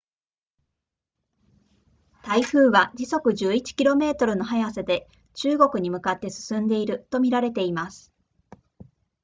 [2.23, 8.11] 台風は時速11 km の速さで中国に向かって進んでいると見られています